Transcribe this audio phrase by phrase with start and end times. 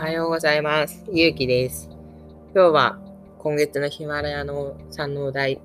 [0.00, 1.04] はようございます。
[1.12, 1.90] ゆうきです。
[2.54, 2.98] 今日は
[3.38, 5.60] 今月のヒマラヤの山王大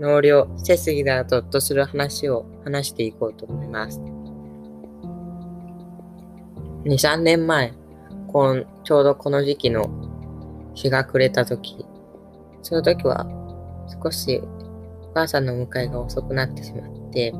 [0.00, 4.00] 納涼背筋がゾッとする話を話していこうと思います。
[6.84, 7.74] 2、3年前、
[8.28, 9.90] こんちょうどこの時期の
[10.72, 11.84] 日が暮れた時、
[12.62, 13.26] その時は
[14.02, 14.40] 少し
[15.10, 17.34] お母さんの迎えが遅くなってしまって、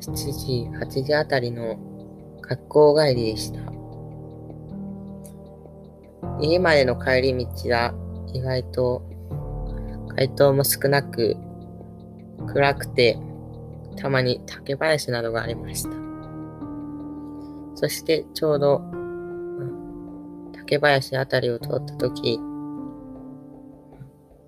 [0.00, 1.76] 7時、8時あたりの
[2.40, 3.71] 学校帰りでした。
[6.40, 7.94] 家までの帰り道は
[8.32, 9.02] 意外と
[10.16, 11.36] 街灯も少なく
[12.46, 13.18] 暗くて
[13.96, 15.90] たまに竹林などがありました。
[17.74, 18.82] そしてちょうど
[20.52, 22.38] 竹林あたりを通った時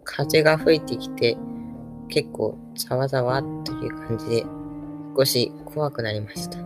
[0.05, 1.37] 風が吹いてきて
[2.09, 4.47] 結構ざわざわという感じで
[5.17, 6.59] 少し怖くなりました。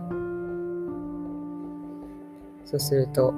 [2.65, 3.33] そうすると、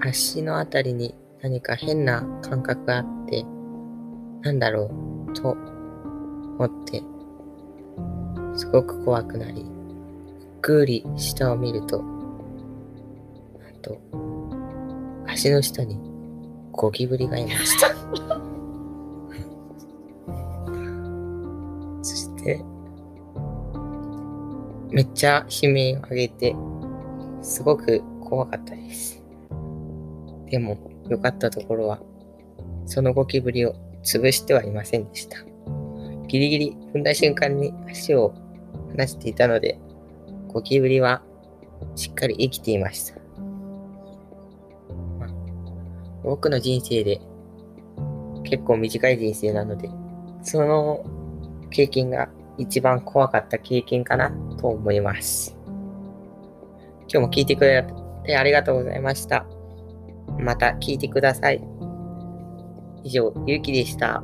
[0.00, 3.44] 足のあたりに何か変な感覚があって、
[4.42, 4.90] なんだろ
[5.28, 7.02] う、と思って、
[8.56, 9.66] すごく怖くなり、
[10.62, 12.04] ぐーり下を見ると、な
[13.70, 14.00] んと、
[15.26, 15.98] 足の下に
[16.72, 17.88] ゴキブリがいました。
[22.02, 22.62] そして、
[24.90, 26.54] めっちゃ悲鳴を上げて、
[27.42, 29.23] すごく怖かったです。
[30.54, 31.98] でも、良かったところは、
[32.86, 33.74] そのゴキブリを
[34.04, 35.38] 潰してはいませんでした。
[36.28, 38.32] ギリギリ踏んだ瞬間に足を
[38.92, 39.80] 離していたので、
[40.46, 41.22] ゴキブリは
[41.96, 43.18] しっかり生きていました。
[45.18, 45.28] まあ
[46.22, 47.20] 僕の人生で
[48.44, 49.90] 結構短い人生なので、
[50.44, 51.04] その
[51.70, 55.56] 経験が一番怖かった経験かなと思います。
[57.08, 57.84] 今日も聞いてくれ
[58.24, 59.44] てありがとうございました。
[60.38, 61.62] また聞いてください。
[63.02, 64.22] 以上、ゆうきでした。